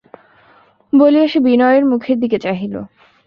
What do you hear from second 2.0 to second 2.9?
দিকে চাহিল।